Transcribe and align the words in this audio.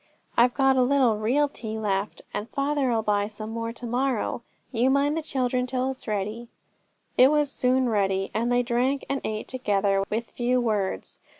I've 0.35 0.55
got 0.55 0.77
a 0.77 0.81
little 0.81 1.17
real 1.17 1.47
tea 1.47 1.77
left, 1.77 2.23
and 2.33 2.49
father 2.49 2.91
'll 2.91 3.03
buy 3.03 3.27
some 3.27 3.51
more 3.51 3.71
to 3.73 3.85
morrow. 3.85 4.41
You 4.71 4.89
mind 4.89 5.15
the 5.15 5.21
children 5.21 5.67
till 5.67 5.91
it's 5.91 6.07
ready.' 6.07 6.47
It 7.19 7.29
was 7.29 7.51
soon 7.51 7.87
ready, 7.87 8.31
and 8.33 8.51
they 8.51 8.63
drank 8.63 9.05
and 9.07 9.21
ate 9.23 9.47
together, 9.47 10.03
with 10.09 10.31
few 10.31 10.59
words. 10.59 11.19